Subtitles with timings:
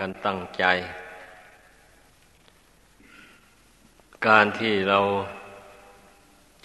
[0.00, 0.64] กันตั้งใจ
[4.26, 5.00] การที่เรา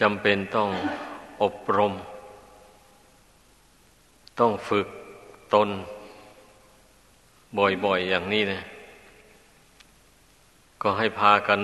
[0.01, 0.69] จำเป็นต้อง
[1.43, 1.93] อบรม
[4.39, 4.87] ต้องฝึก
[5.53, 5.69] ตน
[7.57, 8.61] บ่อยๆอย่างนี้นะ
[10.81, 11.59] ก็ให้พากัน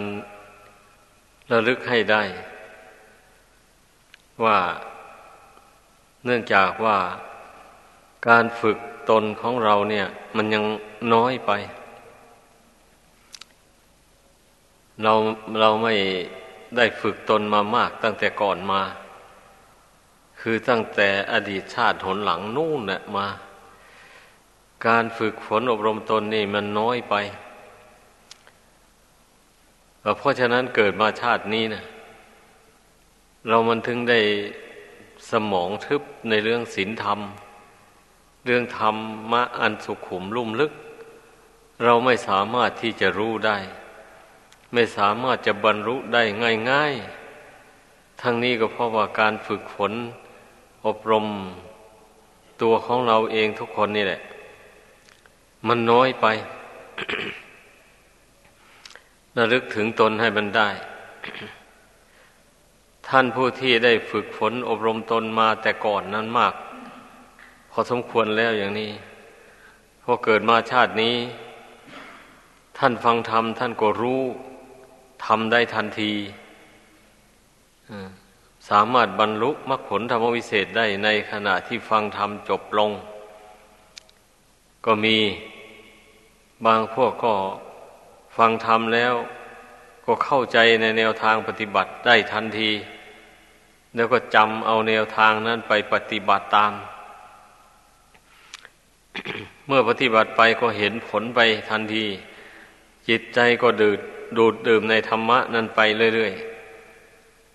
[1.52, 2.24] ระลึกให้ได้
[4.44, 4.60] ว่า
[6.26, 6.98] เนื่องจากว่า
[8.28, 8.78] การฝึก
[9.10, 10.64] ตนของเราเนี่ย มันยัง
[11.14, 11.52] น้อยไป
[15.04, 15.14] เรา
[15.60, 15.94] เราไม่
[16.78, 18.82] ได้ฝึกตนมามากตั้งแต่ก่อนมา
[20.40, 23.28] คือตั้งแต่อดีตชาติหนหลังนู่นเนี่ยมา
[24.88, 27.16] การฝึกฝนอบรมตนนี่มันน้อยไป
[30.18, 31.84] เพราะฉะนั้นเกิดมาชาตินี้นะ
[33.48, 34.20] เรามันถึงได้
[35.32, 37.20] สมองทึบในเรื่องศีลธรรม
[38.46, 38.98] เรื่องธรร
[39.32, 40.74] มะอันสุขุมลุ่มลึก
[41.84, 43.58] เราไม่สามารถที่จะรู้ได้
[44.74, 46.24] ไม่สามารถจะบรรลุได้
[46.72, 49.94] ง่ายๆ ทั้งนี้ก็เพราะว่าการฝึกฝน
[50.86, 51.26] อบรม
[52.62, 54.22] ตัวของเราเองทุกคนนี่แหละ
[55.68, 56.26] มันน้อยไป
[59.38, 60.70] ระลึกถึงตนให้มันได้
[63.08, 66.54] ท่านผู้ที่ได้ฝึกฝนอบรมตนมาแต่ก่อนนั้นมาก
[67.72, 68.92] พอสมควรแล้วอย่างนี้
[70.04, 71.16] พอเกิดมาชาตินี้
[72.78, 74.22] ท่านฟังธรรมท่านก็รู้
[75.26, 76.14] ทำได้ทันที
[78.70, 82.92] สามารถบรรลุมรรคผลธรรมวิเศษได้ในขณะที่ฟังธรรมจบลง
[84.86, 85.18] ก็มี
[86.66, 87.34] บางพวกก็
[88.38, 89.14] ฟังธรรมแล้ว
[90.06, 92.72] ก็เข้าใจในแนวทางปฏิบัติได้ทันที
[93.96, 96.74] แล้วก็จำเอาแนวทางนั้นไปปฏิบัติตาม
[99.68, 102.06] เมื่อปฏิบัติไปก็เห็นผลไปทันที
[103.08, 104.00] จิตใจก็ดูด
[104.38, 105.80] ดูดดื่มในธรรมะนั้นไป
[106.16, 106.34] เรื่อย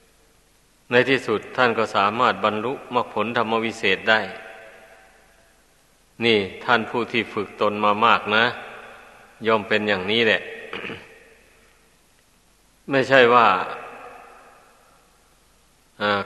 [0.05, 4.21] ๆ ในที่สุดท่านก็สามารถบรรลุมรรคผลธรรมวิเศษได้
[6.25, 8.45] นี่ท่านผู้ที่ฝึกตนมามากนะ
[9.47, 10.41] ย่อมเป็นอย่างนี้แหละ
[12.91, 13.47] ไม่ใช่ว่า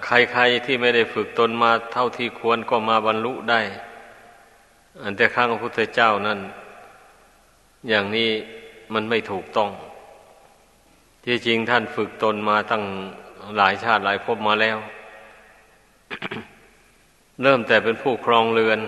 [0.05, 3.61] ใครๆที่ไม่ได้ฝึกตนมาเท่าที่ควรก็มาบรรลุได้
[5.03, 6.39] อันแต่ข้างพระพุทธเจ้านั้น
[7.89, 8.31] อย่างนี้
[8.95, 9.71] มันไม่ถูกต้อง
[11.25, 12.83] ที่จริงท่านฝึกตนมาตั้ง
[13.57, 14.79] หลายชาติหลายภพมาแล้ว
[17.43, 18.81] เริ่มแต่เป็นผู้ครองเรือน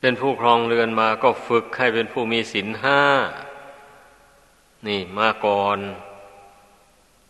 [0.00, 3.00] เป็นผู้ครองเรือนมาก็ฝึกให้เป็นผู้มีศีลห้า
[4.86, 5.78] นี่มาก่อน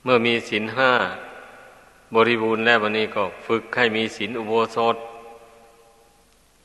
[0.04, 0.92] เมื่อมีศีลห้า
[2.14, 4.96] บริบูรณ์แล้ววันนี้ก็ฝึกให้มีศีลอุโบสถ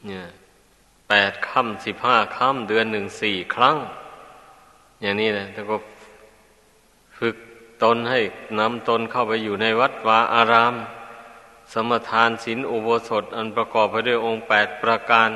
[0.07, 0.25] เนี่ย
[1.09, 3.77] แปดค่ำสิบห้าค่ำเดือนหนึ่งสี่ครั้ง
[5.01, 5.75] อย่างนี้นะแล้วก็
[7.17, 7.35] ฝึก
[7.83, 8.19] ตนให้
[8.59, 10.75] นำตนเข้าไปอยู่ในวัดวาอาราม
[11.73, 15.29] สมทานศีลอุโบสถ อันประกอบไปด้วยองค์แปดประการ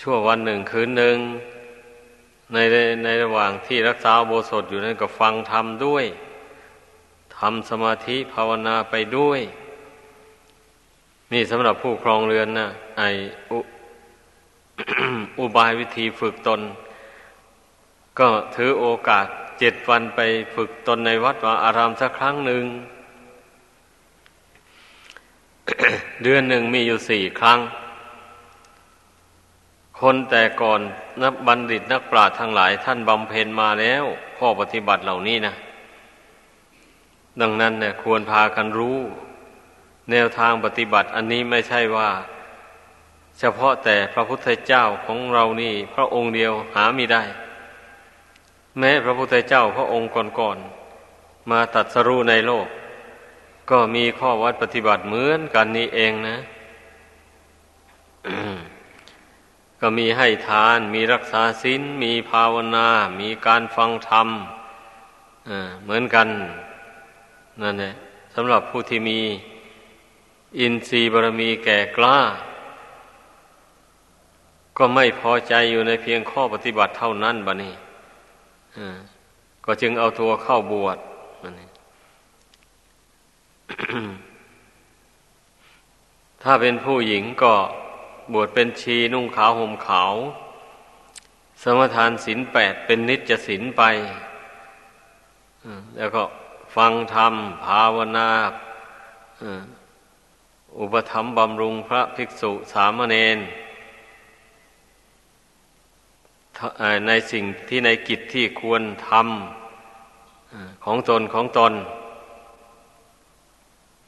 [0.00, 1.16] ชั่ววันหนึ่งคืนหนึ่ง
[2.52, 2.58] ใน
[3.04, 6.04] ในระหว่างที่รักษาโบสถอยู่นั้นก็ฟังธรรมด้วย
[7.38, 9.40] ทำสมาธิภาวนาไปด้วย
[11.32, 13.02] นี่สำหรับผู้ครองเรือนนะ ไอ
[15.38, 16.60] อุบายวิธีฝึกตน
[18.18, 19.26] ก็ถือโอกาส
[19.58, 20.20] เจ็ดวันไป
[20.54, 22.64] ฝึกตนในวัดวาอารามสักครั้งหนึ่ง
[26.22, 27.58] เดือนหนึ่งมีอยู่สี่ครั้ง
[30.00, 30.80] คนแต่ก่อน
[31.22, 34.04] นักบัณฑิตนักปราชญ์ทั้งหลายท่านบำเพ็ญมาแล้ว
[34.38, 35.54] ข้อปฏิบัติเหล่านี้นะ
[37.40, 38.98] ดังนั้นเนี่ยควรพากันรู้
[40.10, 42.10] แนวทางปฏิบัติอันนี้ไม่ใช่ว่า
[43.38, 47.22] เฉพาะแต่พระพุทธเจ้าของเรานี่ พระองค์เดียวหาไม่ได้
[48.78, 52.66] แม้พระพุทธเจ้าพระองค์ก่อนๆมาตัดสรู้ในโลก
[53.70, 56.36] ก็มีข้อวัดปฏิบัติเหมือนกันนี่เองนะ
[59.80, 62.88] ก็มีให้ทานมีรักษาศีลมีภาวนา
[63.20, 64.28] มีการฟังธรรม
[65.84, 66.28] เหมือนกัน
[67.62, 67.92] นั่นแหละ
[68.34, 69.20] สำหรับผู้ที่มี
[70.58, 72.18] อินทรีย์บารมีแก่กล้า
[74.78, 77.74] ก็ไม่พอใจอยู่ในเพียงข้อปฏิบัติเท่านั้นบะนี่
[79.64, 80.98] ก็จึงเอาตัวเข้าบวช
[86.42, 87.54] ถ้าเป็นผู้หญิงก็
[88.32, 90.14] บวชเป็นชีนุ่งขาวห่มขาว
[91.62, 93.82] สมทานศีลแปดเป็นนิจศีลไป
[95.96, 96.22] แล้วก็
[96.76, 97.34] ฟังธรรม
[97.64, 98.30] ภาวนา
[100.80, 103.38] อุปธรรมบำรุงพระภิกษุสามเณร
[107.06, 111.72] ในสิ่งที่ในกิจที่ควรทำของตนของตน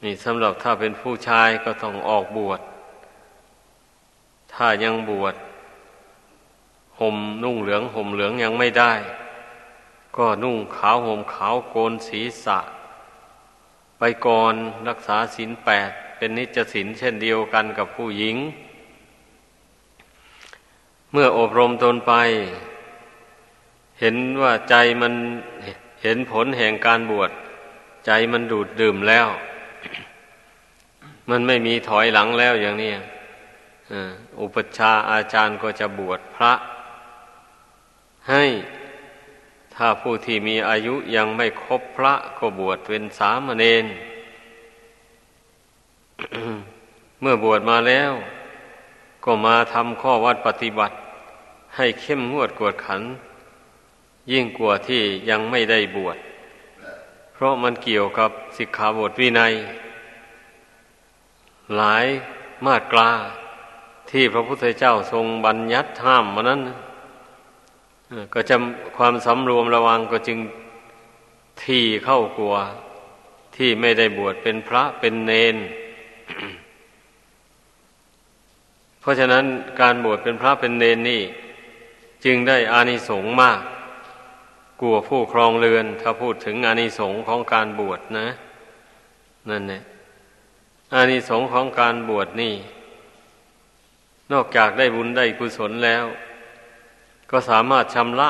[0.03, 2.61] นี่สำหรับถ้าเป็นผู้ชายก็ต้องออกบวช
[4.53, 5.35] ถ้ายังบวช
[6.99, 8.93] ห่มนุ่งเหลืองห่มเหลืองยังไม่ได้
[10.17, 12.59] ก็นุ่งขาวห่มขาวโกนศีรษะ
[13.99, 14.53] ไปก่อน
[14.87, 18.35] รักษาศีลแปดเป็นนิจศีลเช่นเดียวกันกับผู้หญิง
[21.11, 22.13] เมื่ออบรมตนไป
[23.99, 25.13] เห็นว่าใจมัน
[26.03, 27.31] เห็นผลแห่งการบวช
[28.05, 29.27] ใจมันดูดดื่มแล้ว
[31.29, 32.91] มันไม่มีถอยหลังแล้วอย่างนี้
[34.39, 36.53] อุปชาอาจารย์ก็จะบวชพระ
[38.29, 38.43] ให้
[39.75, 43.85] ถ้าผู้ที่มีอายุยังไม่ครบพระก็บวชเป็นสามเณร
[47.21, 48.11] เมื่อบวชมาแล้ว
[49.23, 50.95] ก็มาทำข้อวัดปฏิบัติ
[51.75, 53.01] ให้เข้มงวดกวดขัน
[54.31, 56.17] ยิ่งกว่าที่ยังไม่ได้บวช
[57.33, 59.53] เพราะมันเกี่ยวกับสิกขาบทวินัย
[61.75, 62.05] หลาย
[62.65, 63.09] มาตรา
[64.09, 66.61] ที่พระพุทธเจ้าทรงบัญญัติห้ามมานั้น
[68.33, 68.55] ก็จะ
[68.97, 70.39] ความสำรวมระวังก็จึง
[71.63, 72.55] ที่เข้ากลัว
[73.55, 75.55] ที่ไม่ได้บวชเป็นพระเป็นเนน
[79.01, 79.45] เพราะฉะนั้น
[79.81, 81.21] การบวชเป็นพระเป็นเนนนี่
[82.25, 83.61] จึงได้อานิสงส์มาก
[84.81, 88.27] กลัวผู้ครองเรือน ถ้าพูดถึงอานิสงส์ของการบวชนะ
[89.49, 89.81] นั่นเนี่ย
[90.93, 92.53] อานิสงส์ของการบวชนี่
[94.31, 96.05] นอกจากได้บุญได้กุศลแล้ว
[97.31, 98.29] ก็สามารถชำระ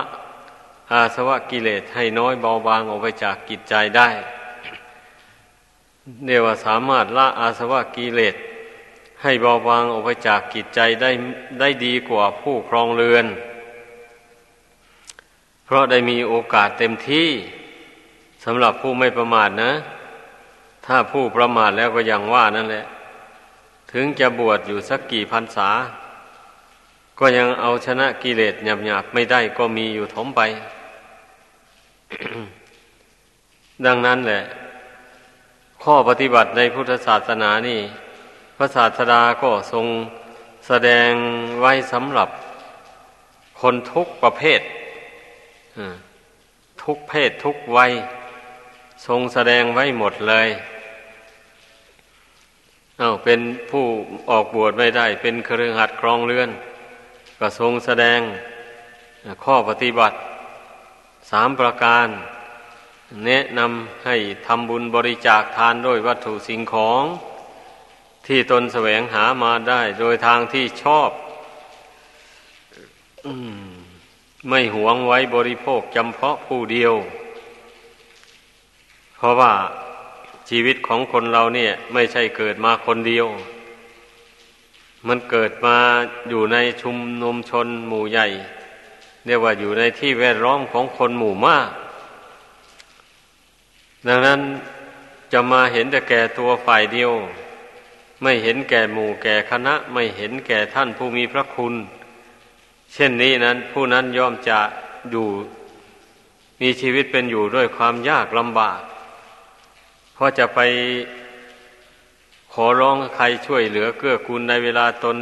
[0.92, 4.10] อาสวะกิเลสให้น้อยเบาบางออกไปจากกิจใจได้
[6.26, 8.36] เรียกว่าสามารถละอาสวะกิเลส
[9.24, 11.12] ให้เบาบางออกไปจากกิจใจได้
[11.60, 13.26] ได้ดีกว่าผู้ครองเรือน
[15.66, 17.30] เพราะได้มีโอกาสเต็มที่
[18.44, 19.72] สำหรับผู้ไม่ประมาทนะ
[20.86, 22.86] ถ้าผู้ประมาทแล้วก็ยังว่านั่นแหละ
[23.92, 25.70] ถึงจะบวชอยู่สักกี่พรรษา
[27.20, 30.42] ก็ยังเอาชนะกิเลสหยาบๆไม่ได้ก็มีอยู่ถมไป
[33.86, 34.44] ดังนั้นแหละ
[35.84, 37.80] ข้อปฏิบัติในพุทธศาสนานี่
[38.62, 39.86] ระศาสดาก็ทรง
[40.68, 41.12] แสดง
[41.62, 42.30] ไว้สำหรับ
[43.62, 44.62] คนทุกประเภท
[46.84, 47.92] ทุกเพศทุกวัย
[49.08, 50.48] ทรงแสดงไว้หมดเลย
[52.98, 53.40] เอาเป็น
[53.72, 53.86] ผู้
[54.30, 56.50] ออกบวชไม่ได้ เป็นเครือขัดครองเรือน
[57.40, 58.20] ก็ทรงแสดง
[59.44, 60.16] ข้อปฏิบัติ
[61.32, 62.08] สามประการ
[63.26, 64.16] แนะนำให้
[64.46, 67.04] ทำบุญบริจาคทานด้วยวัตถุสิ่งของ
[68.34, 71.10] ที่ตนแสวงหามาได้โดยทางที่ชอบ
[74.50, 76.94] ไม่หวงไว้บริโภคจำเพาะผู้เดียว
[79.18, 79.54] เพราะว่า
[80.50, 83.28] ชีวิตของคนเราเนี่ย ไม่ใช่เกิดมาคนเดียว
[85.08, 85.78] มันเกิดมา
[86.30, 88.28] อยู่ในชุมนุมชนหมู่ใหญ่
[89.26, 91.70] เรียกว่าอยู่ในที่แวดล้อมของคนหมู่มาก
[94.08, 94.40] ดังนั้น
[95.34, 97.14] จะมาเห็นแต่แก่ตัวฝ่ายเดียว
[98.22, 101.74] ไม่เห็นแก่หมู่แก่คณะ ไม่เห็นแก่ท่านผู้มีพระคุณ
[102.94, 104.60] เช่นนี้นั้น ผู้นั้นย่อมจะ
[105.12, 105.28] อยู่
[106.62, 108.82] มีชีวิตเป็นอยู่ด้วยความยากลำบาก
[110.14, 110.60] เพราะจะไป
[112.54, 115.18] ขอร้องใครช่วยเหลือเกื้อกูลในเวลาตน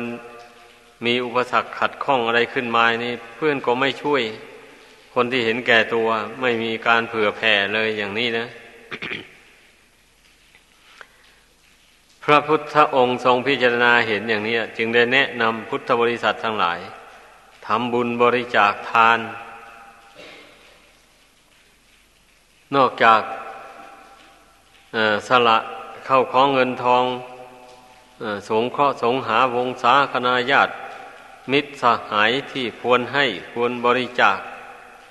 [1.06, 4.22] มีอุปสรรคขัดข้องอะไรขึ้นมานี่ เพื่อนก็ไม่ช่วย
[5.13, 6.08] คนที่เห็นแก่ตัว
[6.41, 8.46] ไม่มีการเผื่อแผ่เลยอย่างนี้นะ
[12.31, 16.79] ระพุทธองค์ทรงพิจารณาเห็นอย่างนี้ จึงได้แนะนำพุทธบริษัททั้งหลาย
[17.65, 19.19] ทำบุญบริจาคทาน
[22.75, 23.21] นอกจาก
[25.27, 25.57] สละ
[26.05, 27.03] เข้าของเงินทอง
[28.50, 30.74] สงเคราะห์สงหาวงศาคณาญาติ
[31.51, 34.39] มิตรสหายที่ควรให้ควรบริจาค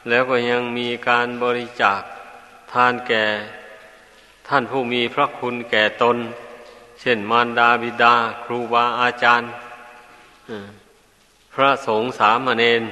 [0.09, 2.01] แล้วก็ยังมีการบริจาค
[2.73, 3.25] ทานแก่
[4.49, 6.17] ท่านผู้มีพระคุณแก่ตน
[7.01, 8.15] เช่นมารดาบิดา
[8.45, 9.51] ครูบาอาจารย์
[11.55, 12.83] พระสงฆ์สามเณร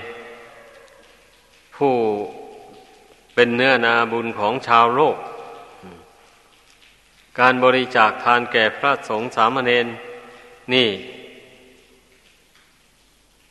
[1.76, 1.94] ผู้
[3.34, 5.16] เป็นเนื้อนาบุญของชาวโลก
[7.38, 9.86] การบริจาคทานแก่พระสงฆ์สามเณร
[10.74, 10.88] นี่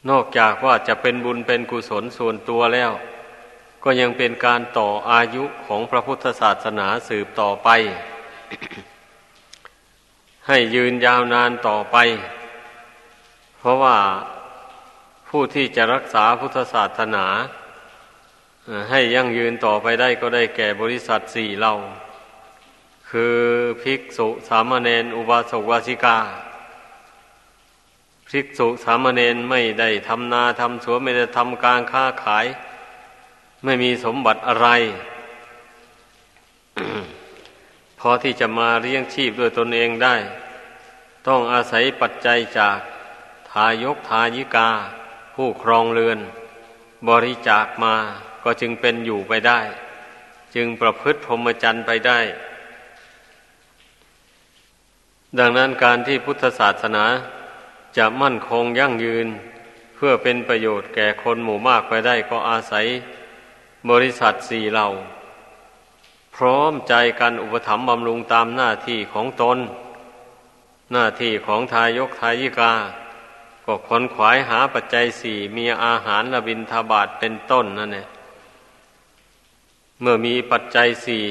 [0.09, 2.91] นอกจากว่าจะเป็นบุญเป็นกุศลส่วนตัวแล้ว
[3.83, 7.69] ก็ยังเป็นการต่ออายุของพระพุทธศาสนาสืบต่อไป
[10.47, 11.97] ให้ยืนยาวนานต่อไป
[13.57, 13.97] เพราะว่า
[15.29, 17.25] ผู้ที่จะรักษาพุทธศาสนา
[18.91, 21.73] ให้ยั่งยืนต่อไปได้ก็ได้แก่บริษัทสี่เหล่า
[23.09, 23.37] คือ
[23.81, 26.17] ภิกษุสามเณรอุบาสกวาสิกา
[28.29, 32.45] ภิกษุสามเณรไม่ได้ทำนาทำสวนไม่ได้ทำการค้าขาย
[33.63, 34.67] ไม่มีสมบัติอะไร
[37.99, 40.15] พอที่จะมาเลี้ยงชีพด้วยตนเองได้
[41.27, 42.79] ต้องอาศัยปัจจัยจาก
[43.51, 44.69] ทายกทายิกา
[45.35, 46.19] ผู้ครองเรือน
[47.09, 47.95] บริจาคมา
[48.43, 49.59] ก็จึงเป็นอยู่ไปได้
[50.55, 52.19] จึงประพฤติพรหมจรรย์ไปได้
[55.39, 57.05] ดังนั้นการที่พุทธศาสนา
[57.97, 59.27] จะมั่นคงยั่งยืน
[59.95, 62.85] เพื่อเป็นประโยชน์แก่คนหมู่มากไปได้ก็อาศัย
[63.89, 64.89] บริษัทสี่เหล่า
[66.35, 69.57] พร้อมใจกันอุปถัมภ์บำรุงตามหน้าที่ของตน
[70.93, 72.73] หน้าที่ของทายกทายิกา
[73.65, 78.07] ก็ขนขวายหาปัจจัยสี่มีอาหารระบินทบาทเป็นต้นนั่นเอง
[80.01, 81.23] เมื่อมีปัจจัยสี่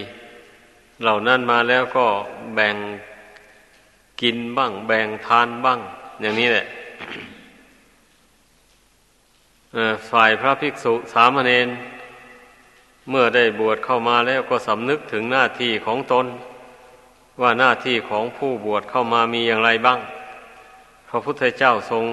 [1.03, 2.07] เหล่านั้นมาแล้วก็
[2.55, 2.77] แบ่ง
[4.21, 5.79] กินบ้าง แบ่งทานบ้าง
[6.21, 6.67] อย่างนี้แหละ
[10.11, 11.69] ฝ่ายพระภิกษุสามเณร
[13.11, 16.27] เมื่อได้บวชเข้ามาแล้วก็สำนึกถึงหน้าที่ของตน
[17.41, 19.99] ว่าหน้าที่ของผู้บวชเข้ามามีอย่างไรบ้าง
[21.09, 22.05] พระพุทธเจ้าทรง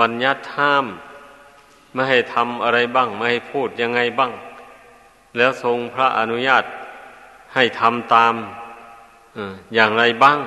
[0.00, 0.86] บัญญัติห้าม
[1.92, 4.32] ไม่ให้ทำอะไรบ้าง ไม่ให้พูดยังไงบ้าง
[5.36, 6.64] แล้วทรงพระอนุญาต
[7.54, 8.34] ให้ทำตาม
[9.74, 10.38] อย่างไรบ้าง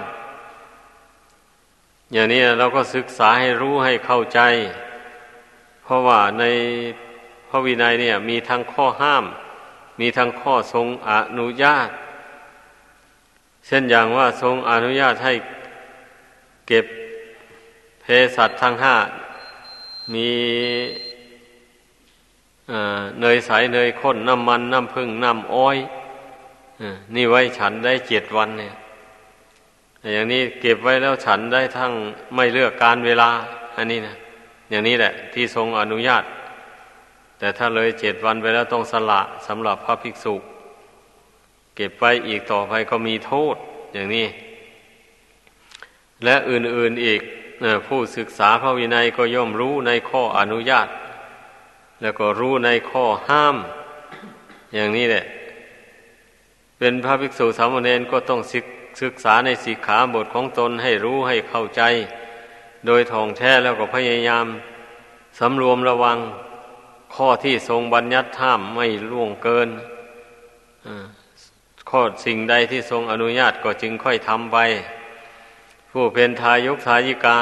[2.13, 4.39] อย่างนี้เราก็ศึกษาให้รู้ให้เข้าใจ
[5.83, 6.43] เพราะว่าใน
[7.53, 9.25] ระวินัยเนี่ย มีทั้งข้อห้าม
[9.99, 11.89] มีทั้งข้อทรงอนุญาต
[13.65, 15.33] เช่นอย่างว่าทรงอนุญาตให้
[16.67, 16.85] เก็บ
[18.01, 18.05] เพ
[18.35, 18.95] สัตทั้งห้า
[20.13, 20.29] มี
[23.19, 25.77] เนยใสเนยข้นน้ำมันน้ำพึ่งน้ำอ้อย
[27.15, 28.73] นี่ไว้ฉันได้เจ็ดวันเนี่ย
[30.13, 31.91] อย่างนี้เก็บไว้แล้วฉันได้ทั้ง
[32.35, 33.29] ไม่เลือกการเวลา
[33.75, 34.15] อันนี้นะ
[34.69, 36.23] อย่างนี้แหละ ที่ทรงอนุญาต
[37.43, 40.35] แต่ถ้าเลยเจ็ดวันไปแล้วต้องสละสำหรับพระภิกษุ
[41.75, 43.55] เก็บไว้อีกต่อไปก็มีโทษ
[43.93, 44.27] อย่างนี้
[46.23, 47.21] และอื่นๆอีก
[47.87, 50.87] ผู้ศึกษาพระวินัยก็ย่อมรู้ในข้ออนุญาต
[52.01, 53.55] แล้วก็รู้ในข้อห้าม
[54.73, 55.25] อย่างนี้แหละ
[56.77, 58.41] เป็นพระภิกษุสามเณรก็ต้อง
[59.01, 61.81] ศึกษาในสีขาบทของตนให้รู้ให้เข้าใจ
[62.85, 64.45] โดยท่องแท้แล้วก็พยายาม
[65.39, 66.19] สำรวมระวัง
[67.15, 69.69] ข้อที่ทรงบัญญัติห้ามไม่ล่วงเกิน
[71.89, 74.57] ข้อสิ่งใดที่ทรงอนุญาตก็จึงค่อยทำไป
[75.91, 77.37] ผู้เป็นทายกทายิกา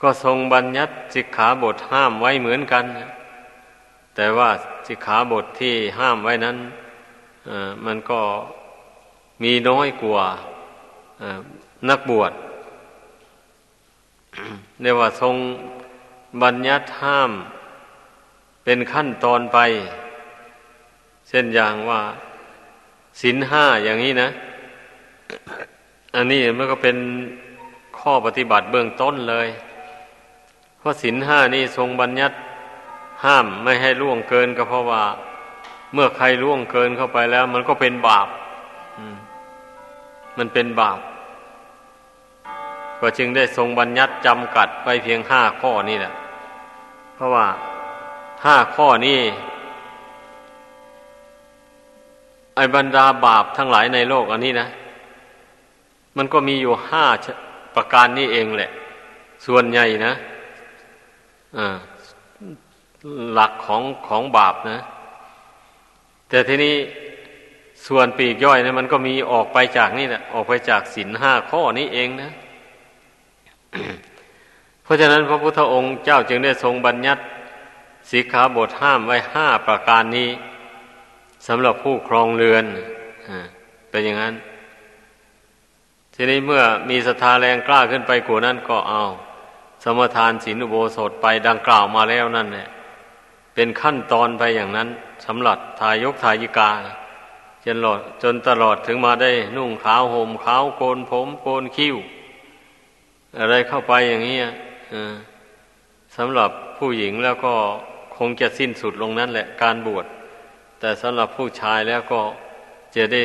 [0.00, 2.84] ก็ทรงบัญญัติสิกขาบทห้ามไว้เหมือนกัน
[4.14, 4.50] แต่ว่า
[4.86, 6.56] สิกขาบทที่ห้ามไว้นั้น
[7.84, 8.20] มันก็
[9.42, 10.24] มีน้อยกว่า
[11.88, 12.32] นักบวช
[14.82, 15.36] เรียกว่าทรง
[16.42, 17.32] บัญญัติห้าม
[18.64, 19.58] เป็นขั้นตอนไป
[21.28, 22.00] เช่นอย่างว่า
[23.20, 24.30] ศีลห้าอย่างนี้นะ
[26.14, 26.96] อันนี้มันก็เป็น
[27.98, 29.48] ข้อปฏิบัติเบื้องต้นเลย
[30.78, 32.36] เพราะศีลห้านี่ทรงบัญญัติ
[33.24, 35.02] ห้ามไม่ให้ล่วงเกินก็เพราะว่า
[35.94, 38.28] เมื่อใครล่วงเกินเข้าไปแล้ว มันก็เป็นบาป
[40.38, 40.98] มันเป็นบาป
[43.00, 46.12] ก็จึงได้ทรงบัญญัติจำกัดไปเพียงห้าข้อนี่แหละ
[47.14, 47.46] เพราะว่า
[48.44, 49.20] ห้าข้อนี้
[52.54, 54.68] ไอ้บรรดาบาปทั้งหลายในโลกอันนี้นะ
[56.16, 57.06] มันก็มีอยู่ห้า
[57.74, 58.70] ประการนี้เองแหละ
[59.46, 60.12] ส่วนใหญ่นะ
[63.32, 64.78] หลักของของบาปนะ
[66.28, 66.76] แต่ทีนี้
[67.86, 72.30] ส่วนปีกย่อยเนะมันก็มีออกไปจากนี่แหละออกไปจากศีลห้าข้อนี้เองนะ
[74.82, 77.22] เพราะฉะนั้นพระพุทธองค์เจ้าจึงได้ทรงบัญญัติ
[78.10, 80.30] สีขาบทห้ามไว้ห้าประการนี้
[81.46, 82.64] สำหรับผู้ครองเรือน
[83.90, 84.34] เป็นอย่างนั้น
[86.14, 89.02] ทีนี้เมื่อมีศรัทธาแรงกล้าขึ้นไปกว่านั้นก็เอา
[89.84, 92.68] สมทานศีลอุโบสถไปดังกล่าวมาแล้วนั่นแหละ
[93.54, 94.88] เป็นขั้นตอนไปอย่างนั้น
[95.26, 96.70] สำหรับทายกทายิกา
[97.64, 101.96] จนหลอดจนตลอดถึงมาได้นุ่งขาวห่มขาวโกนผมโกนคิ้ว
[103.38, 104.38] อะไรเข้าไปอย่างนี้
[106.16, 107.54] สำหรับผู้หญิงแล้วก็
[108.22, 110.06] คงจะสิ้นสุดลงนั้นแหละการบวช
[110.80, 112.20] แต่สำหรับผู้ชายแล้วก็
[112.96, 113.22] จะได้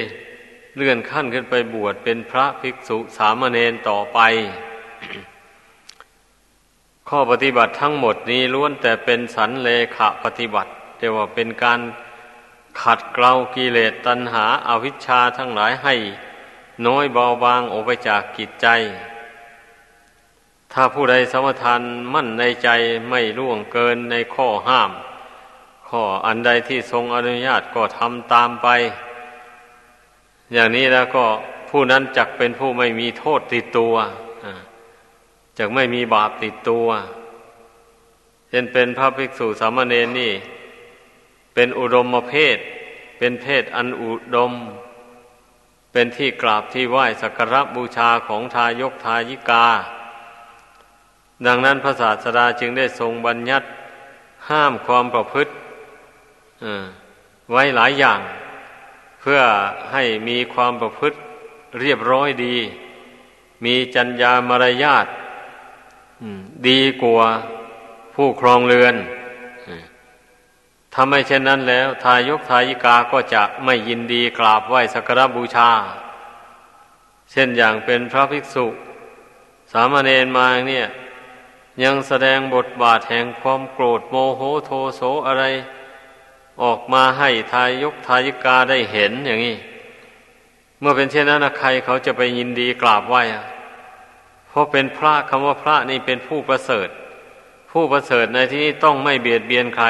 [0.76, 4.20] เลื่อนขั้นขึ้นไปบวชเป็นพระภิกษุสามเณรต่อไป
[7.10, 11.80] ข้อปฏิบัติทั้งหมดนี้ล้วนแต่เป็นสันเลขะปฏิบัติเรียกว่าเป็นการ
[12.82, 15.96] ขัดเกลากิเลสตัณหาอาวิชชาทั้งหลายให้
[16.88, 18.68] น้อยเบาบางออกไปจากกิจใจ
[20.78, 21.82] ถ้าผู้ใดสมทาน
[22.14, 22.70] มั่นในใจ
[23.10, 24.92] ไม่ล่วงเกินในข้อห้าม
[25.90, 28.68] ข้ออันใดที่ทรงอนุญาตก็ทำตามไป
[30.54, 31.26] อย่างนี้แล้วก็
[31.70, 33.96] ผู้นั้นจักเป็นผู้ไม่มีโทษติดตัว
[35.58, 36.88] จักไม่มีบาปติดตัว
[38.50, 40.34] เช่นเป็นพระภิกษุสามเณรนี่
[41.54, 42.58] เป็นอุดมเพศ
[43.18, 44.54] เป็นเพศอันอุดม
[45.92, 49.68] เป็นที่กราบที่ไหว้สักการะบูชาของทายกทายิกา
[51.46, 53.68] ดังนั้นพระศาสดาจึงได้ทรงบัญญัติ
[54.50, 55.52] ห้ามความประพฤติ
[57.52, 58.20] ไว้หลายอย่าง
[59.22, 59.40] เพื่อ
[59.92, 61.18] ให้มีความประพฤติ
[61.82, 62.56] เรียบร้อยดี
[63.66, 65.06] มีจัญญามารยาท
[66.68, 67.28] ดีกว่า
[68.16, 68.96] ผู้ครองเรือน
[70.94, 75.70] ถ้าไม่เช่นนั้นแล้ว ทายกทายิกาก็จะไม่ยินดีกราบไหว้สักการบูชา
[77.32, 78.66] เช่นอย่างเป็นพระภิกษุ
[79.72, 80.88] สามเณรมาเนี่ย
[81.84, 85.44] ยังแสดงบทบาทแห่งความโกรธโมโหโทโสอะไร
[86.64, 89.58] ออกมาให้ทายกทายิกาได้เห็นอย่างนี้
[90.80, 93.22] เมื่อเป็นเช่นนั้นใครเขาจะไปยินดีกราบไหว้
[94.50, 96.90] เพราะเป็นพระคำว่าพระนี่เป็นผู้ประเสริฐ
[97.72, 99.88] ผู้ประเสริฐในที่นี้ต้องไม่เบียดเบียนใคร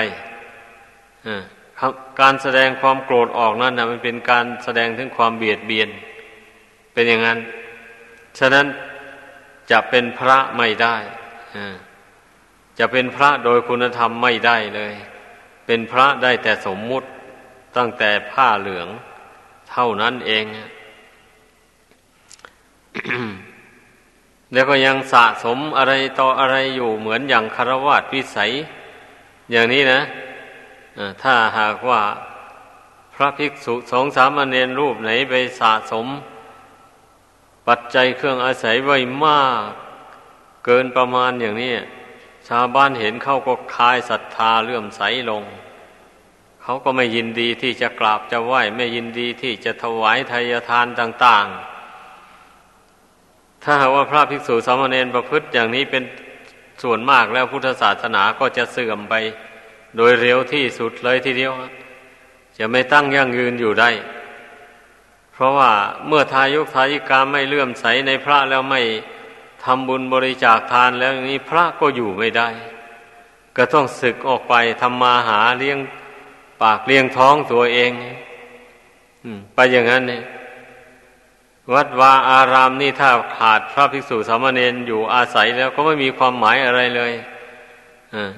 [2.22, 5.90] การแสดงความโกรธออกนั่นนะมันเป็นการแสดงถึงความเบียดเบียน
[6.94, 7.40] เป็นอย่างนั้น
[8.40, 8.66] ฉะนั้น
[9.72, 10.96] จะเป็นพระไม่ได้
[12.80, 14.94] จะเป็นพระโดยคุณธรรมไม่ได้เลย
[15.66, 17.08] เป็นพระได้แต่สมมุติ
[17.78, 18.88] ตั้งแต่ผ้าเหลือง
[19.72, 20.46] เท่านั้นเอง
[24.54, 28.52] แล้วก็ยังสะสมอะไรต่ออะไรอยู่เหมือนอย่างคารวะวิสัย
[29.52, 30.02] อย่างนี้นะ
[31.24, 32.02] ถ้าหากว่า
[33.16, 36.08] พระภิกษุสองสามเณรรูปไหนไปสะสม
[37.68, 39.72] ปัจจัยเครื่องอาศัยไว้มาก
[40.66, 41.74] เกินประมาณอย่างนี้
[42.48, 45.44] ชาวบ้านเห็นเขาก็คลายศรัทธาเลื่อมใสลง
[46.62, 51.46] เขาก็ไม่ยินดีที่จะกราบจะไหว้ ไม่ยินดีที่จะถวายทายทานต่าง
[52.76, 56.04] ๆ ถ้าหากว่าพระภิกษุสามเณรประพฤติอย่างนี้เป็น
[56.84, 59.14] ส่วนมากแล้วพุทธศาสนาก็จะเสื่อมไป
[59.98, 61.54] โดยเร็วที่สุดเลยทีเดียว
[62.58, 63.90] จะไม่ตั้งยั่งยืนอยู่ได้
[65.34, 65.72] เพราะว่า
[66.08, 68.82] เมื่อทายกทายิกาไม่เลื่อมใสในพระแล้วไม่
[69.66, 72.50] ทำบุญบริจาคทานแล้วนี้พระก็อยู่ไม่ได้
[73.58, 75.78] ก็ต้องศึกออกไปทำมาหาเลี้ยง
[76.62, 77.92] ปากเลี้ยงท้องตัวเอง
[79.54, 80.24] ไปอย่างนั้นเนี่ย
[81.74, 87.14] วัดวาอารามนี่ถ้าขาดพระภิกษุสามเณรอยู่อาศัยแล้วก็ไม่มีความหมายอะไรเลย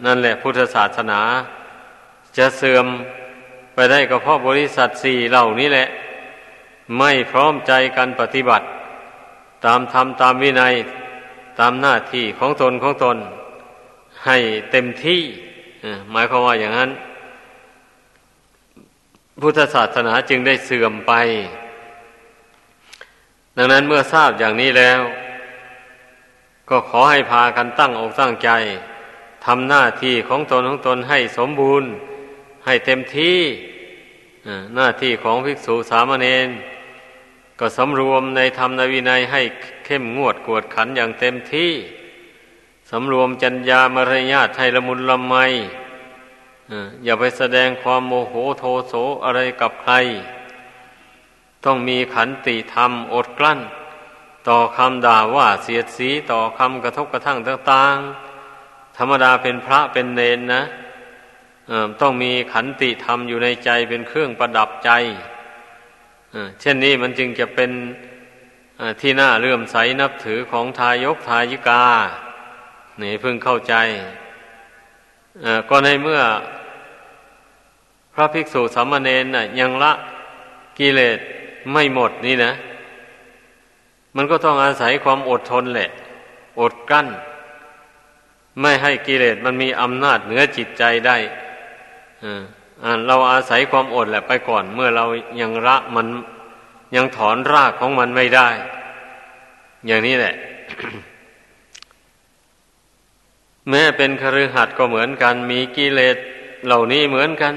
[0.05, 1.21] นั่นแหละพุทธศาสนา
[2.37, 2.85] จะเสื่อม
[3.73, 5.87] ไปได้ก็เพราะบริษัทสี่เหล่านี้แหละ
[6.97, 8.65] ไม่พร้อมใจกันปฏิบัติ
[9.65, 10.73] ตามธรรมตามวินัย
[11.59, 13.17] ตามหน้าที่ของตนของตน
[14.25, 14.37] ให้
[14.71, 15.21] เต็มที่
[16.11, 16.89] หมายความว่าอย่างนั้น
[19.41, 21.13] พุทธศาสนาจึงได้เสื่อมไป
[23.57, 24.99] ดังนั้นเมื่อทราบอย่างนี้แล้ว
[26.69, 28.49] ก็ขอให้พากันตั้งอกตั้งใจ
[29.45, 31.89] ทำหน้าที่ของตนของตนให้สมบูรณ์
[32.65, 33.39] ให้เต็มที่
[34.75, 36.47] หน้าที่ของภิกษุสามเณร
[37.59, 39.41] ก็สำรวมในธรรมในวินัยให้
[39.85, 41.71] เข้มงวดกวดขันอย่างเต็มที่
[42.89, 45.35] สำรวมจัญญามารยาทให้ละมุนละไม
[47.03, 48.93] อย่าไปแสดงความโมโหโทโส
[49.23, 49.93] อะไรกับใคร
[51.65, 53.59] ต้องมีขันติธรรมอดกลั้น
[54.47, 60.63] ต่อคำด่าว่าเสียดสีต่อคำกระทบกระทั่งต่างๆ ธรรมดาเป็นพระเป็นเนนนะ
[62.01, 64.91] ต้องมีขันติธรรมอยู่ในใจเป็นเครื่องประดับใจ
[66.59, 67.71] เช่นนี้มันจึงจะเป็น
[69.01, 71.85] ที่น่าเลื่อมใสนับถือของทายกทายิกา
[73.01, 73.73] นี่เพิ่งเข้าใจ
[75.69, 76.21] ก็ในเมื่อ
[78.13, 79.93] พระภิกษุสามเณรน่ะ ยังละ
[80.79, 81.19] กิเลส
[81.71, 82.51] ไม่หมดนี่นะ
[84.15, 85.89] มันก็ต้องอาศัยความอดทนแหละ
[86.59, 87.07] อดกั้น
[88.61, 91.17] ไม่ให้กิเลสมันมีอำนาจเหนือจิตใจได้
[93.07, 95.05] เราอาศัยความอดแหละไปก่อน เมื่อเรา
[95.41, 96.07] ยังระมัน
[96.95, 98.49] ยังถอนรากของมันไม่ได้
[99.87, 100.35] อย่างนี้แหละ
[103.69, 106.17] แม้เป็นคฤหัสถ์ก็เหมือนกัน มีกิเลส
[106.65, 107.53] เหล่านี้เหมือนกัน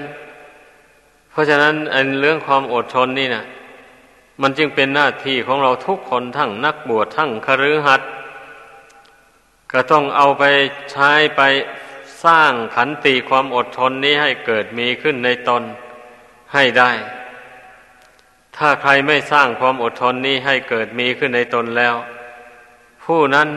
[1.30, 3.44] เพราะฉะนั้นอันเรื่องความอดทนนี่นะ
[4.42, 8.08] มันจึงเป็นหน้าที่ของเราทุกคนทั้งนักบวชทั้งคฤหัสถ์
[9.72, 10.44] ก็ต้องเอาไป
[10.92, 11.42] ใช้ไป
[12.24, 15.62] สร้างขันติความอดทนนี้ให้เกิดมีขึ้นในตน
[16.54, 16.90] ให้ได้
[18.56, 21.94] ถ้าใครไม่สร้างความอดทนนี้ให้เกิดมีขึ้นในตนแล้ว
[23.04, 23.48] ผู้นั้น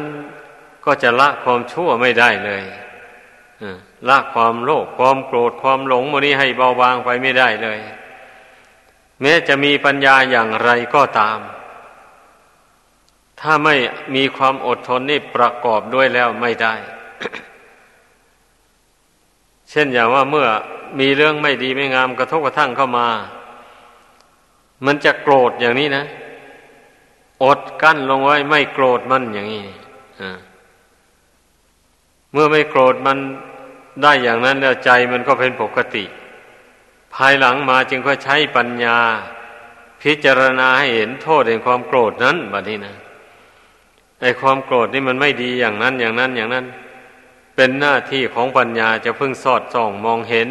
[0.85, 2.63] ก็จะละความชั่วไม่ได้เลย
[4.09, 7.79] ละความโลภความโกรธความหลงโมนี้ให้เบาบางไปไม่ได้เลย
[9.21, 11.39] แม้จะมีปัญญาอย่างไรก็ตาม
[13.39, 13.75] ถ้าไม่
[14.15, 16.75] มีความอดทนนี่ประกอบด้วยแล้วไม่ได้
[19.73, 20.47] เช่นอย่างว่าเมื่อ
[20.99, 23.07] มีเรื่องไม่ดีไม่งามกระทบกระทั่งเข้ามา
[24.85, 26.05] มันจะโกรธอย่างนี้นะ
[27.43, 29.65] อดกั้นลงไว้ไม่โกรธมันอย่างนี้
[32.31, 33.17] เมื่อไม่โกรธมัน
[34.01, 36.05] ได้อย่างนั้นแล้วใจมันก็เป็นปกติ
[37.13, 38.97] ภายหลังมาจึงค่อยใช้ปัญญา
[40.01, 42.95] พิจารณาให้เห็นโทษแห่งความโกรธนั้นบัดนี้นะ
[44.21, 46.65] ไอความโกรธนี่มันไม่ดีอย่างนั้นอย่างนั้นอย่างนั้น
[47.55, 50.49] เป็นหน้าที่ของปัญญาจะพึ่งสอดส่องมองเห็น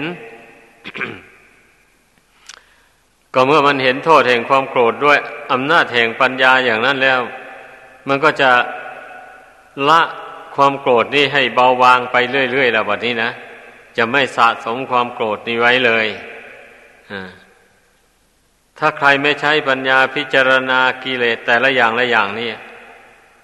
[3.34, 5.18] ก็เมื่อมันเห็นโทษแห่งความโกรธด้วย
[5.52, 7.20] อำนาจแห่งปัญญาอย่างนั้นแล้ว
[8.08, 8.50] มันก็จะ
[9.88, 10.00] ละ
[10.56, 13.30] ความโกรธนี่ให้เบาบางไปเรื่อยๆแล้วบัดนี้นะ
[13.96, 16.06] จะไม่สะสมความโกรธนี้ไว้เลย
[18.78, 22.50] ถ้าใครไม่ใช้ปัญญาพิจารณากิเลสแต่ละอย่างละอย่างนี่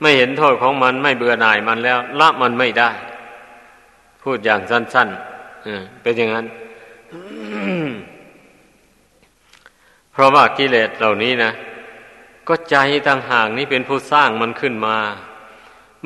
[0.00, 2.90] ไม่เห็นโทษของมันไม่เบื่อหน่ายมันแล้ว ละมันไม่ได้
[4.28, 6.46] พูดอย่างสั้นๆเป็นอย่างนั้น
[10.12, 11.52] เพราะว่ากิเลสเหล่านี้นะ
[12.48, 14.96] ก็ใจต่างหากนี้เป็นผู้สร้างมันขึ้นมา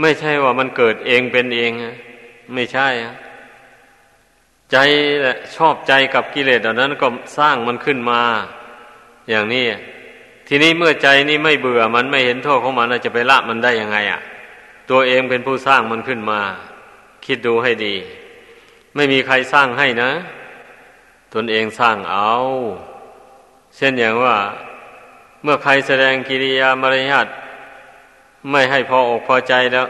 [0.01, 1.71] ไม่ใช่ว่ามันเกิดเองเป็นเอง
[2.55, 2.89] ไม่ใช่
[4.73, 4.77] ใจ
[5.57, 7.09] ชอบใจกับกิเลสเหล่านั้นก็
[7.39, 8.21] สร้างมันขึ้นมา
[9.31, 9.65] อย่างนี้
[10.49, 14.21] ทีนี้เมื่อใจนี้ไม่เบื่อมันไม่เห็นโทษของมันจะไปละมันได้ยังไง อะ
[14.91, 16.41] ตัวเองเป็นผู้สร้างมันขึ้นมา
[17.25, 17.95] คิดดูให้ดี
[18.95, 20.11] ไม่มีใครสร้างให้นะ
[21.35, 22.33] ตนเองสร้างเอา
[23.77, 24.37] เช่นอย่างว่า
[25.43, 27.27] เมื่อใครแสดงกิริยามารยาท
[28.51, 29.87] ไม่ให้พออกพอใจแล้ว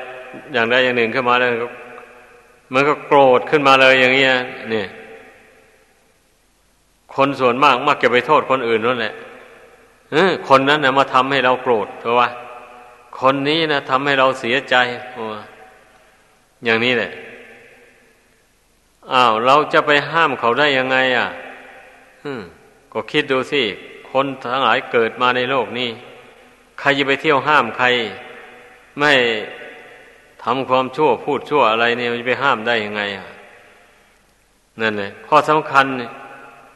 [0.52, 1.50] อย่างใดอย่างหนึ่งขึ้นมาแล้ว
[2.72, 4.32] มันก็โกรธขึ้นมาเลยอย่างเงี้ย
[4.70, 4.88] เนี่ย
[7.14, 9.14] คนส่วนมากมักจะไปโทษคนอื่นนั่นแหละ
[10.12, 12.28] เออคนนั้นนะมาทำให้เราโกรธเพราะว่า
[13.20, 14.76] คนนี้นะทำให้เราเสียใจ
[16.64, 17.12] อย่างนี้แหละ
[19.12, 21.28] อ้าวเราจะไปห้ามเขาได้ยังไง อะ
[22.92, 23.62] ก็คิดดูสิ
[24.10, 25.88] คนทั้งหลายเกิดมาในโลกนี้
[26.80, 27.86] ใครจะไปเที่ยวห้ามใคร
[29.00, 29.12] ไม่
[30.44, 33.26] ทำความชั่วพูดชั่วอะไรเนี่ยจะไปห้ามได้ยังไงอะ
[34.80, 35.86] นั่นเลยข้อสำคัญ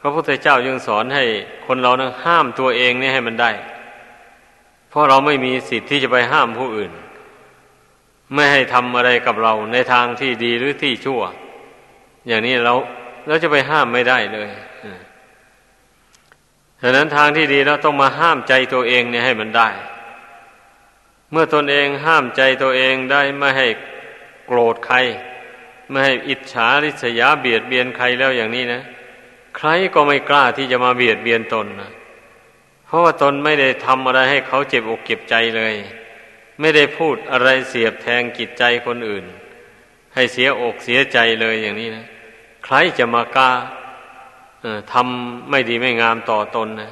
[0.01, 1.25] พระพุทธเจ้ายังสอนให้
[1.66, 3.51] คนเรานั้นห้ามตัวเองนี่ให้มันได้
[4.88, 6.90] เพราะเราไม่มีสิทธิ์ที่จะไปห้ามผู้อื่น
[8.34, 11.22] ไม่ให้ทำอะไรกับเราในทางที่ดีหรือที่ชั่ว
[12.26, 12.74] อย่างนี้เรา
[13.26, 14.48] เราจะไปห้ามไม่ได้เลย
[16.82, 19.68] ฉะนั้นทางที่ดีเราต้องมาห้ามใจตัวเองเนี่ยให้มันได้
[21.30, 23.66] เมื่อตนเองห้ามใจตัวเองได้ไม่ให้
[24.46, 24.96] โกรธใคร
[25.90, 28.82] ไม่ให้อิจฉาริษยาเบียดเบียนใครแล้วอย่างนี้นะ
[29.56, 31.90] ใครก็ไม่กล้าที่จะมาเบียดเบียนตนนะ
[32.86, 35.74] เพราะว่าตนไม่ได้ทำอะไรให้เขาเจ็บอกเจ็บใจเลย
[36.61, 39.25] ไม่ได้พูดอะไรเสียบแทงจิตใจคนอื่น
[40.14, 42.05] ให้เสียอกเสียใจเลยอย่างนี้นะ
[42.64, 43.51] ใครจะมากล้า
[44.92, 46.90] ทำไม่ดีไม่งามต่อตนนะ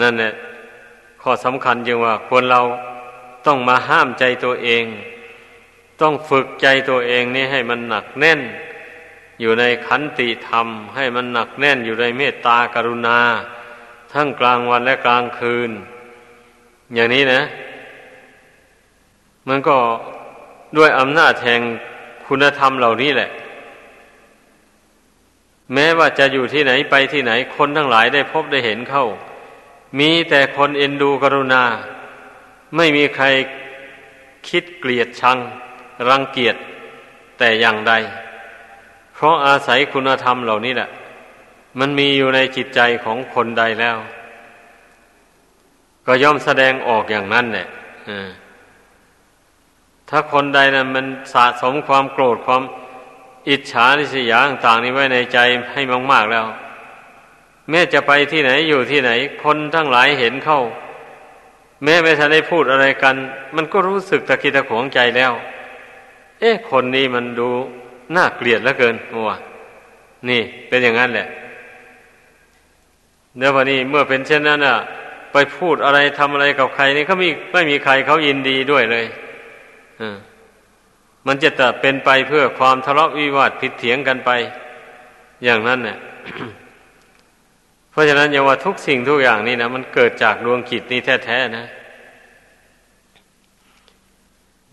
[0.00, 0.32] นั่นแหละ
[1.22, 2.60] ข้อสำคัญจึงว่าควรเรา
[3.46, 4.84] ต้องมาห้ามใจตัวเอง
[6.00, 8.40] ต้องฝึกใจตัวเองนี่ให้มันหนักแน่น
[9.40, 13.18] อยู่ในขันติธรรม ให้มันหนักแน่นอยู่ในเมตตากรุณา
[14.12, 15.70] ทั้งกลางวันและกลางคืน
[16.94, 17.40] อย่างนี้นะ
[19.48, 19.76] มันก็
[20.76, 21.60] ด้วยอำนาจแห่ง
[22.26, 23.30] คุณธรรมเหล่านี้แหละ
[25.74, 29.06] แม้ว่าจะอยู่ที่ไหนไปที่ไหนคนทั้งหลายได้พบได้เห็นเข้า
[29.98, 31.64] มีแต่คนเอ็นดูกรุณา
[32.76, 33.26] ไม่มีใคร
[34.48, 35.38] คิดเกลียดชัง
[36.08, 36.56] รังเกียจ
[37.38, 37.92] แต่อย่างใด
[39.14, 40.88] เพราะอาศัยคุณธรรมเหล่านี้แหละ
[41.78, 43.96] มันมีอยู่ในจิตใจของคนใดแล้ว
[46.06, 47.66] ก็ย่อมแสดงออกอย่างนั้นแหละ
[50.08, 52.62] ถ้าคนใดนะั้นมันสะสมความโกรธความ
[53.48, 55.38] อิจฉาริษยาต่างๆนี้ไว้ในใจ
[55.72, 55.80] ให้
[56.12, 56.46] มากๆแล้ว
[57.70, 59.10] แม้จะไปที่ไหนอยู่ที่ไหน
[59.42, 60.60] คนทั้งหลายเห็นเข้า
[61.84, 63.16] แม้ไม่ทันได้พูดอะไรกัน
[63.56, 65.32] มันก็รู้สึกตะกิตะขวงใจแล้ว
[66.40, 67.48] เอ๊ะ คนนี้มันดู
[68.16, 68.96] น่าเกลียดเหลือเกิน
[69.28, 69.36] ว่
[70.28, 71.28] นี่เป็นอย่างนั้นแหละ
[73.36, 74.76] เดี๋ยววันนี้เมื่อเป็นเช่นนั้นอะ
[75.32, 79.04] ไปพูดอะไรทำอะไรกับใครนี่เขามีไม่มีใครเขายินดีด้วยเลย
[81.26, 84.30] มันจะแต่เป็นไปเพื่อความทะเลาะวิวาทผิดเถียงกันไป
[85.44, 85.98] อย่างนั้นเนี่ย
[87.90, 91.66] เพราะฉะนั้นอย่าว่าทุกสิ่งทุกอย่างนี่นะมันเกิดจากดวงจิตนี้แท้ๆนะ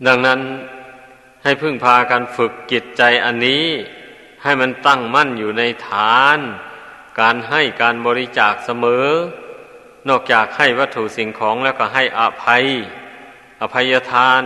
[0.06, 0.40] ดังนั้น
[1.44, 3.64] ให้พึ่งพากันฝึกจิตใจอันนี้
[4.42, 6.38] ให้มันตั้งมั่นอยู่ในฐาน
[7.20, 9.06] การให้การบริจาคเสมอ
[10.08, 12.64] นอกจากให้วัตถุสิ่งของแล้วก็ให้อภัย
[13.60, 14.42] อภัยทาน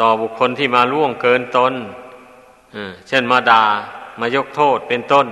[0.00, 1.72] ต่อบุคคลที่มาล่วงเกินตน
[3.08, 3.62] เช่นมาดา่า
[4.20, 5.26] มายกโทษเป็นต้น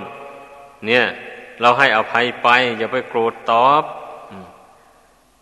[0.85, 1.05] เนี่ย
[1.61, 2.47] เราให้อภัยไป
[2.77, 3.83] อย่าไปโกรธตอบ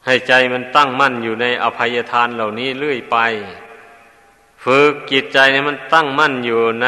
[0.05, 3.17] ให้ใจมันตั้งมั่นอยู่ในอภัยทานเหล่านี้เรื่อยไป
[4.63, 6.87] ฝึกจิตใจเนี่ยมันตั้งมั่นอยู่ใน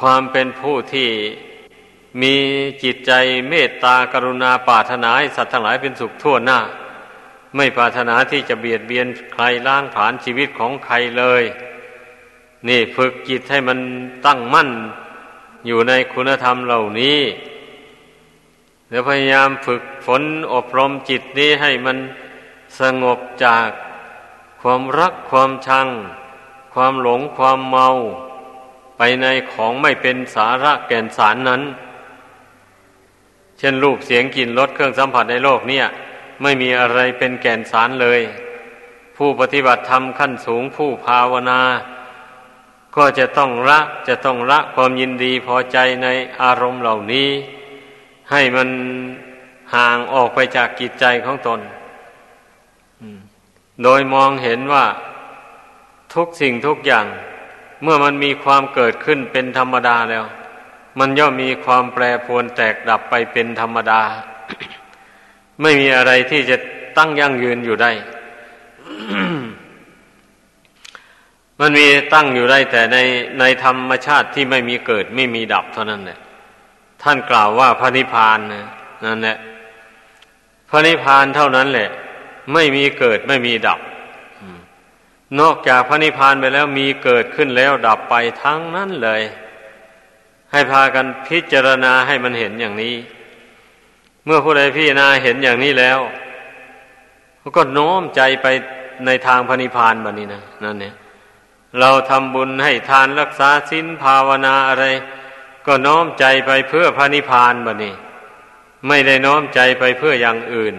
[0.00, 1.08] ความเป็นผู้ที่
[2.22, 2.34] มี
[2.82, 3.12] จิตใจ
[3.48, 6.58] เมตตากรุณาปรารถนาให้สัตว์ทั้งหลายเป็นสุขทั่วหน้า
[7.56, 11.42] ไม่ปรารถนาที่จะเบียดเบียนใครล้างผลาญชีวิตของใครเลย
[12.68, 13.78] นี่ฝึกจิตให้มัน
[14.26, 14.70] ตั้งมั่น
[15.66, 17.20] อยู่ในคุณธรรมเหล่านี้
[18.90, 21.98] แล้วพยายามฝึกฝนอบรมจิตนี้ให้มัน
[22.80, 23.68] สงบจาก
[24.62, 25.88] ความรักความชัง
[26.74, 27.88] ความหลงความเมา
[28.96, 31.62] ไปในของไม่เป็นสาระแก่นสารนั้น
[33.58, 35.86] เช่นรูปเสียงกลิ่นรสเครื่องสัมผัสในโลกเนี่ย
[36.42, 38.20] ไม่มีอะไรเป็นแก่นสารเลย
[39.16, 41.60] ผู้ปฏิบัติธรรมขั้นสูงผู้ภาวนา
[42.96, 46.08] ก็จะต้องละจะต้องละความยินดีพอใจใน
[46.40, 47.28] อารมณ์เหล่านี้
[48.30, 48.68] ให้มัน
[49.74, 51.60] ห่างออกไปจากกิจใจของตน
[53.82, 54.84] โดยมองเห็นว่า
[56.14, 57.06] ทุกสิ่งทุกอย่าง
[57.82, 60.24] เมื่อมันมีความเกิดขึ้นเป็นธรรมดาแล้ว
[60.98, 64.02] มันย่อมมีความแปรปรวนแตกดับไปเป็นธรรมดา
[65.62, 66.56] ไม่มีอะไรที่จะ
[66.98, 67.90] ตั้งยั่งยืนอยู่ได้
[71.60, 72.98] มันมีตั้งอยู่ได้ แต่ใน
[73.40, 76.18] ในธรรมชาติที่ไม่มีเกิด ไม่มีดับเท่านั้นแหละ
[77.02, 78.66] ท่านกล่าวว่าพระนิพพานนะ
[79.04, 79.38] นั่นแหละ
[80.70, 81.90] พระนิพพานเท่านั้นแหละ
[82.52, 83.80] ไม่มีเกิดไม่มีดับ
[85.40, 89.22] นอกจากพระนิพพานไปแล้วมีเกิดขึ้นแล้วดับไปทั้งนั้นเลย
[90.52, 92.94] ให้พากันพิจารณาให้มันเห็นอย่างนี้
[94.24, 95.98] เมื่อผู้ใดพิจารณาเห็นอย่างนี้แล้ว
[97.38, 98.46] เขาก็โน้มใจไป
[99.06, 100.94] ในทางพระนิพพานแบบนี้นะนั่นเนี่ย
[101.80, 104.84] เราทำบุญให้ทานรักษาศีลภาวนาอะไร
[105.66, 107.94] ก็น้อมใจไปเพื่อพระนิพพานบะนี่
[108.88, 110.74] ไม่ได้น้อมใจไปเพื่ออย่างอื่น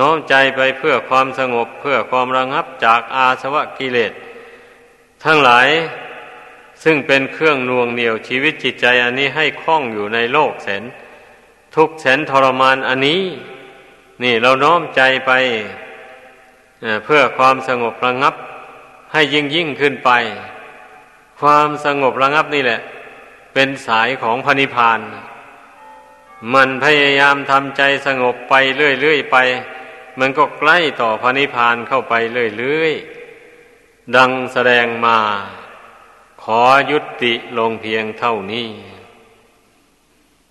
[0.00, 4.12] น้อมใจไปเพื่อความสงบเพื่อความระงับจากอาสวะกิเลส
[5.24, 5.68] ทั้งหลาย
[6.84, 10.82] ซึ่งเป็นเครื่องน่วงเหนี่ยวชีวิตจิตใจอันนี้ให้คล่องอยู่ในโลกแสน
[11.74, 13.22] ทุกแสนทรมานอันนี้
[14.22, 15.32] นี่เราน้อมใจไป
[17.04, 18.34] เพื่อความสงบระงับ
[19.12, 20.10] ให้ยิ่งยิ่งขึ้นไป
[21.40, 22.80] ความสงบระงับนี่แหละ
[23.54, 25.00] เป็นสายของพระนิพพาน
[26.54, 29.36] มันพยายามทำใจสงบไปเรื่อยๆไป
[30.18, 32.14] มันก็ใกล้ต่อพระนิพพานเข้าไป
[32.58, 35.18] เรื่อยๆดังแสดงมา
[36.42, 36.60] ขอ
[36.90, 38.68] ยุติลงเพียงเท่านี้